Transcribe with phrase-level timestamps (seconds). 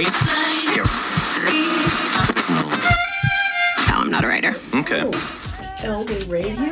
[0.00, 0.06] No,
[3.96, 4.56] I'm not a writer.
[4.74, 5.02] Okay.
[5.04, 6.70] Oh, Elder Radio?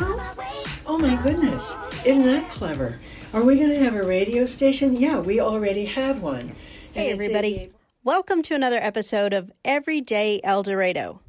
[0.87, 2.99] Oh my goodness, isn't that clever?
[3.35, 4.95] Are we going to have a radio station?
[4.96, 6.56] Yeah, we already have one.
[6.95, 7.54] Hey, And everybody.
[7.54, 7.72] 88
[8.03, 11.21] Welcome to another episode of Everyday El Dorado.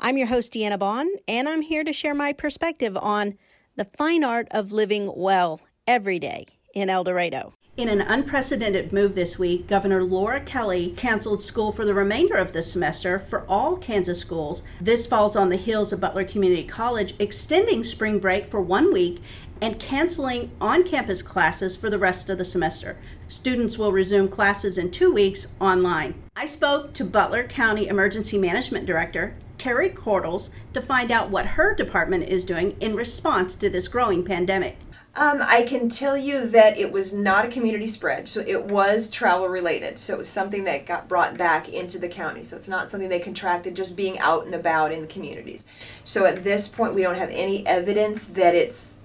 [0.00, 3.36] I'm your host, Deanna Bond, and I'm here to share my perspective on
[3.76, 7.52] the fine art of living well every day in El Dorado.
[7.76, 12.54] In an unprecedented move this week, Governor Laura Kelly canceled school for the remainder of
[12.54, 14.62] the semester for all Kansas schools.
[14.80, 19.20] This falls on the heels of Butler Community College extending spring break for one week
[19.60, 22.96] and canceling on campus classes for the rest of the semester.
[23.28, 26.14] Students will resume classes in two weeks online.
[26.34, 31.74] I spoke to Butler County Emergency Management Director Carrie Korthals to find out what her
[31.74, 34.78] department is doing in response to this growing pandemic.
[35.18, 39.08] Um, I can tell you that it was not a community spread, so it was
[39.08, 39.98] travel related.
[39.98, 42.44] So it was something that got brought back into the county.
[42.44, 45.66] So it's not something they contracted just being out and about in the communities.
[46.04, 48.96] So at this point, we don't have any evidence that it's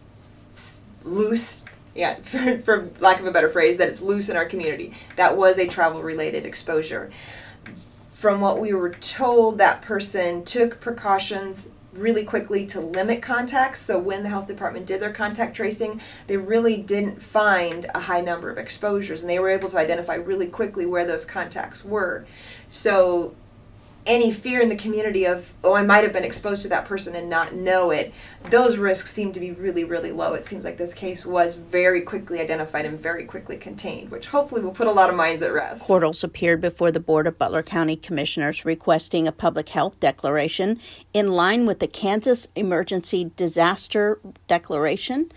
[1.06, 1.64] loose.
[1.96, 4.94] Yeah, for, for lack of a better phrase, that it's loose in our community.
[5.16, 7.10] That was a travel related exposure.
[8.16, 13.82] From what we were told, that person took precautions really quickly to limit contacts.
[13.82, 18.22] So when the health department did their contact tracing, they really didn't find a high
[18.22, 22.26] number of exposures and they were able to identify really quickly where those contacts were.
[22.70, 23.36] So
[24.06, 27.16] any fear in the community of, oh, I might have been exposed to that person
[27.16, 28.14] and not know it,
[28.50, 30.34] those risks seem to be really, really low.
[30.34, 34.62] It seems like this case was very quickly identified and very quickly contained, which hopefully
[34.62, 35.88] will put a lot of minds at rest.
[35.88, 40.80] Korthals appeared before the Board of Butler County Commissioners requesting a public health declaration
[41.14, 45.32] in line with the Kansas Emergency Disaster Declaration.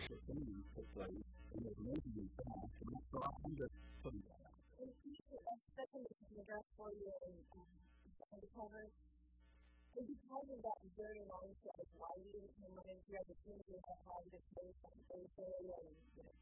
[9.95, 10.59] We've been talking
[10.98, 14.81] very mindset of why you came in here as a teacher and how you face
[14.91, 15.87] on Thursday and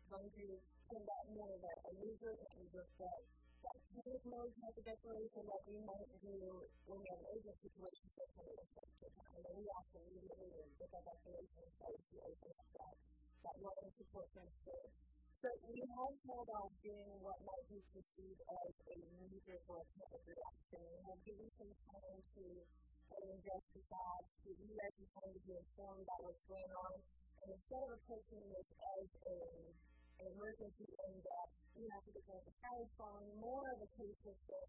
[0.09, 0.57] going through
[0.89, 3.21] from that more of a loser and just that
[3.61, 7.57] that panic mode has a declaration that we might do when we have an agent
[7.61, 9.41] situation so kind of affects your time.
[9.45, 10.49] And we often immediately
[10.81, 12.95] with that declaration in place to open up that,
[13.45, 14.93] that love and support from spirit.
[15.37, 18.97] So we have held off doing what might be perceived as a
[19.29, 20.81] user or a reaction.
[20.89, 22.45] We have given some time to
[23.13, 26.93] putting just aside the irregularly the form that was going on,
[27.45, 29.37] and instead of approaching this as a,
[30.23, 34.17] an emergency and that you have to become a child following more of a case
[34.25, 34.65] system,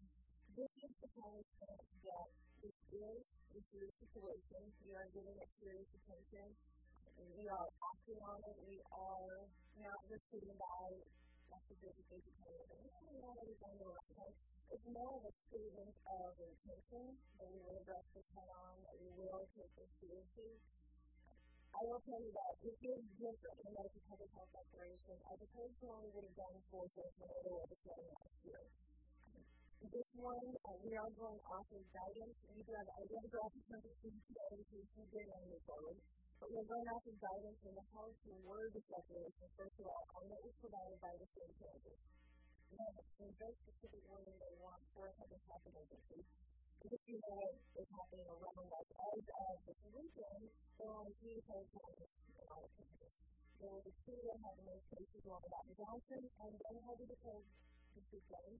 [0.52, 2.28] this is the kind of thing that
[2.60, 3.24] this is,
[3.56, 6.46] this is situation, you are giving it serious attention,
[7.38, 9.48] we are acting on it, we are
[9.80, 10.84] not just sitting by
[11.48, 12.34] messages that they can
[14.74, 17.04] It's no have proven of your attention,
[17.40, 20.52] that we will address this head on, that we will take this seriously.
[21.74, 25.34] I will tell you that if you had just recognized the public health declaration, I
[25.48, 28.62] personally would have done full social order legislation last year.
[29.84, 32.36] This one, uh, we are going off of guidance.
[32.52, 35.98] We do have ideographic conversations that we did on the forward,
[36.40, 39.84] but we're going off of guidance in the health and word the declaration, first of
[39.88, 42.00] all, on what was provided by the state of Kansas
[42.74, 46.20] moments in a very specific area they want for us to happen agency.
[46.84, 50.44] You know what is happening around us as of this weekend,
[50.76, 53.14] there are new hurricanes in our Texas.
[53.56, 57.06] There was a two that had made cases on about Johnson, and then had to
[57.08, 57.40] declare
[57.96, 58.54] this weekend,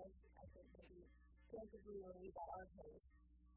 [0.00, 1.04] as I think maybe
[1.52, 3.04] plaintively relieved by our case.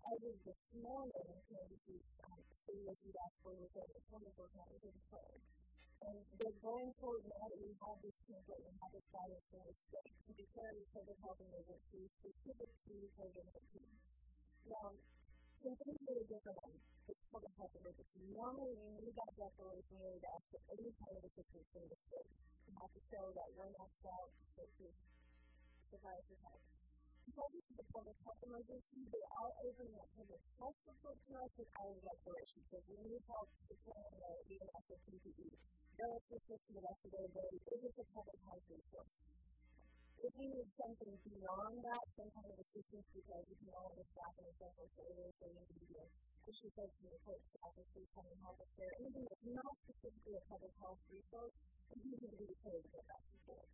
[0.01, 5.60] As of this morning, Kansas City's um, city of Seattle was over 24 counties.
[6.01, 6.89] And they're going
[7.29, 9.06] that we have this template and have it
[9.53, 9.78] for us.
[10.34, 13.45] Because COVID health emergency, specific to COVID
[13.78, 13.85] 19.
[14.72, 14.97] Now,
[15.61, 18.17] something's really different on this health emergency.
[18.34, 21.97] Normally, we need that declaration really to ask for any kind of assistance from the
[22.09, 22.29] state.
[22.66, 24.95] You have to show that we're not solved versus
[25.94, 26.66] survivors health.
[27.29, 27.53] Because
[27.94, 32.66] public health emergency, they are opening up public health support to us and our.
[32.66, 34.70] So if we need help, it's going to be an
[35.97, 37.52] they're assistance to the rest of their day.
[37.52, 39.16] It is a public health resource.
[40.22, 44.05] If you need something beyond that, some kind of assistance because you can all the
[44.05, 46.02] staff and so forth that it is they need to do,
[46.46, 48.93] you should go to your court staff and please come and help us there.
[49.02, 51.55] Anything that's not specifically a public health resource,
[51.97, 53.67] you need to be paid for that support.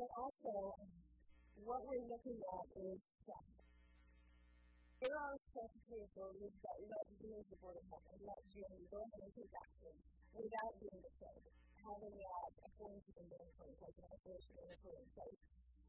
[0.00, 0.92] But also, um,
[1.60, 3.65] what we're looking at is death.
[4.96, 8.96] There are certain abilities that let you believe the border of and let you go
[9.04, 9.92] ahead and take action
[10.32, 11.44] without being afraid,
[11.84, 15.40] having the eyes according to the main point, like an operation in the current place.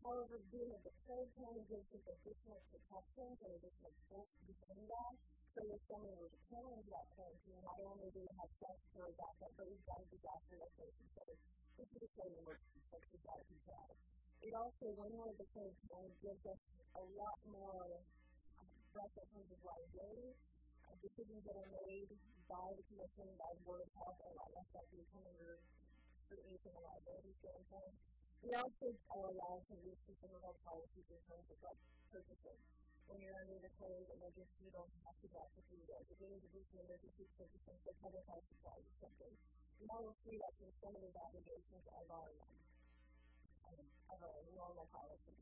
[0.04, 5.14] However, being a betrayed kind gives people additional protections and additional strength to defend that.
[5.56, 8.76] So if someone were to come into that parenting, not only do you have self
[8.92, 11.06] care about that, but you've got to be back in that person.
[11.16, 11.24] So
[11.80, 12.60] this is the same work
[12.92, 13.58] that you've got to do.
[14.44, 16.60] It also, when we're betrayed kind, gives us
[17.00, 18.04] a lot more
[18.98, 20.34] breadth in of liability.
[20.90, 22.10] Uh, decisions that are made
[22.50, 25.22] by the commission, by the board of health, are a lot less likely to come
[25.30, 25.62] under
[26.18, 27.94] scrutiny from a liability standpoint.
[28.42, 31.78] We also allow to use some of our policies in terms of like
[32.10, 32.58] purchasing.
[33.06, 36.06] When you're under the code emergency, you don't have to for three days.
[36.10, 39.34] If you need to do some emergency purchasing for public health supplies or something,
[39.80, 42.32] you now will free up some of those obligations of our,
[44.12, 45.38] of our normal policy.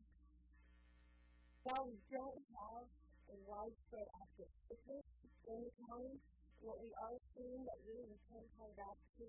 [1.66, 2.86] While we don't have
[3.32, 5.06] a widespread active sickness
[5.50, 6.16] in the county,
[6.62, 9.26] what we are seeing that really we can tie back to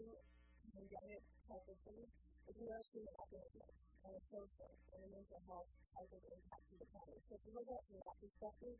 [0.72, 2.08] pandemic type of things
[2.48, 3.76] is we are seeing economic
[4.06, 7.18] and a social and a mental health type of impact to the county.
[7.26, 8.76] So if you look at it from that perspective,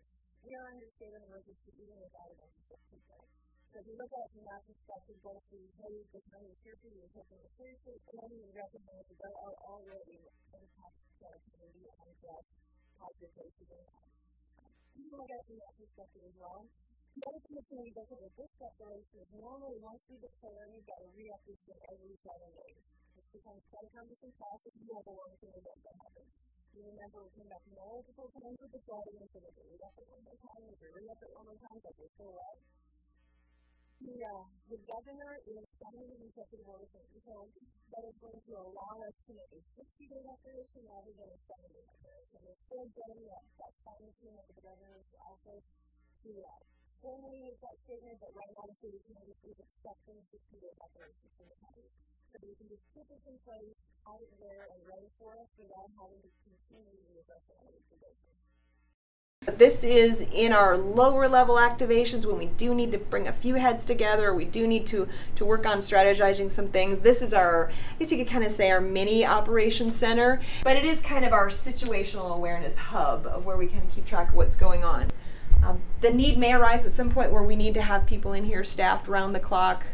[0.46, 2.98] we are under state of emergency even without an emergency.
[3.66, 6.60] So if you look at it from that perspective, both the hey, the county is
[6.64, 10.16] here for you, taking it seriously, and we recognize that there are already
[10.56, 12.48] impacts to our community and just
[12.96, 14.15] positive cases impact.
[14.15, 14.15] You
[15.12, 16.60] look at it from that perspective as well.
[17.16, 21.08] We look at with this declaration is normally once we declare, we've got to
[21.64, 22.84] thing every seven days.
[23.16, 24.72] It's becomes quite cumbersome process.
[24.76, 26.32] You have a one thing that that happens.
[26.76, 30.06] You remember we came back multiple times with the flooding and said, okay, re-up it
[30.12, 32.58] one more time, we re-up it one more time, but we're still up.
[33.96, 38.52] The, uh, the governor is signing an executive order from April that is going to
[38.60, 42.38] allow us to make a 60 day declaration rather than a 70 day declaration.
[42.44, 43.72] We're still getting that, that
[44.20, 45.66] team of the governor's office
[46.28, 46.60] to uh,
[47.00, 51.28] formally make that statement, but right now the city committee is expecting 60 day declaration
[51.40, 51.88] from the county.
[52.28, 55.49] So we can just put this in place, have it there, and ready for us
[55.56, 57.87] without having to continue to address it on a.
[59.58, 63.55] This is in our lower level activations when we do need to bring a few
[63.55, 67.00] heads together, we do need to, to work on strategizing some things.
[67.00, 70.76] This is our, I guess you could kind of say our mini operations center, but
[70.76, 74.35] it is kind of our situational awareness hub of where we of keep track of
[74.35, 75.06] what's going on.
[75.64, 78.44] Um, the need may arise at some point where we need to have people in
[78.44, 79.87] here staffed around the clock,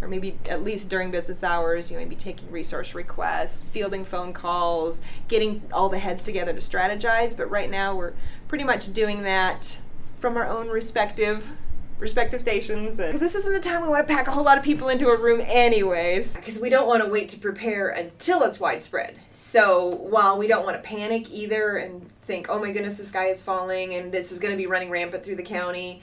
[0.00, 4.32] or maybe at least during business hours, you may be taking resource requests, fielding phone
[4.32, 7.36] calls, getting all the heads together to strategize.
[7.36, 8.12] But right now, we're
[8.48, 9.78] pretty much doing that
[10.18, 11.50] from our own respective
[11.98, 14.64] respective stations because this isn't the time we want to pack a whole lot of
[14.64, 18.60] people into a room anyways because we don't want to wait to prepare until it's
[18.60, 23.04] widespread so while we don't want to panic either and think oh my goodness the
[23.04, 26.02] sky is falling and this is going to be running rampant through the county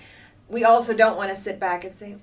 [0.50, 2.16] we also don't want to sit back and say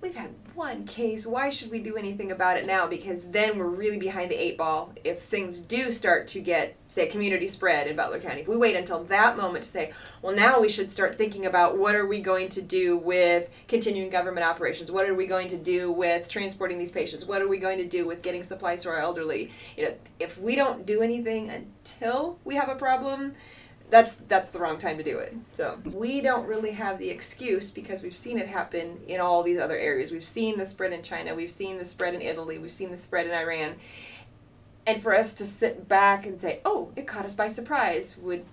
[0.00, 1.26] we've had one case.
[1.26, 2.86] Why should we do anything about it now?
[2.86, 7.06] Because then we're really behind the eight ball if things do start to get, say,
[7.06, 8.42] community spread in Butler County.
[8.42, 9.92] If we wait until that moment to say,
[10.22, 14.10] well, now we should start thinking about what are we going to do with continuing
[14.10, 14.90] government operations?
[14.90, 17.24] What are we going to do with transporting these patients?
[17.24, 19.50] What are we going to do with getting supplies to our elderly?
[19.76, 23.34] You know, if we don't do anything until we have a problem,
[23.94, 25.36] that's that's the wrong time to do it.
[25.52, 29.60] So we don't really have the excuse because we've seen it happen in all these
[29.60, 30.10] other areas.
[30.10, 32.96] We've seen the spread in China, we've seen the spread in Italy, we've seen the
[32.96, 33.76] spread in Iran.
[34.84, 38.44] And for us to sit back and say, "Oh, it caught us by surprise," would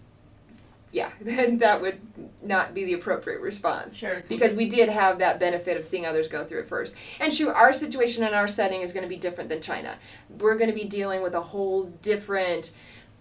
[0.91, 1.99] yeah, then that would
[2.43, 3.95] not be the appropriate response.
[3.95, 4.23] Sure.
[4.29, 6.95] Because we did have that benefit of seeing others go through it first.
[7.19, 9.95] And sure, our situation and our setting is going to be different than China.
[10.37, 12.73] We're going to be dealing with a whole different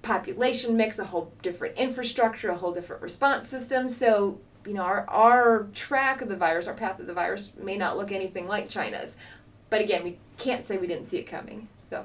[0.03, 3.89] population mix, a whole different infrastructure, a whole different response system.
[3.89, 7.77] So, you know, our, our track of the virus, our path of the virus may
[7.77, 9.17] not look anything like China's.
[9.69, 11.69] But again, we can't say we didn't see it coming.
[11.91, 12.05] So.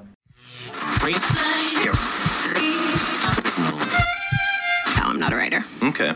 [4.96, 5.64] No, I'm not a writer.
[5.82, 6.14] Okay.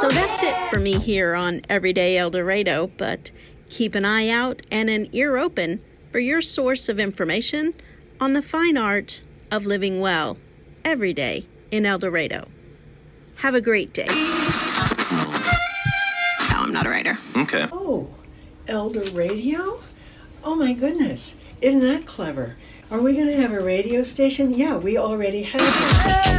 [0.00, 3.30] So that's it for me here on Everyday El Dorado, but
[3.70, 5.80] keep an eye out and an ear open
[6.12, 7.72] for your source of information
[8.20, 10.36] on the fine art of living well
[10.84, 12.48] every day in El Dorado.
[13.36, 14.06] Have a great day.
[14.06, 14.14] No,
[16.50, 17.18] I'm not a writer.
[17.36, 17.66] Okay.
[17.72, 18.08] Oh,
[18.68, 19.80] Elder Radio?
[20.42, 21.36] Oh my goodness.
[21.60, 22.56] Isn't that clever?
[22.90, 24.52] Are we going to have a radio station?
[24.52, 26.34] Yeah, we already have one.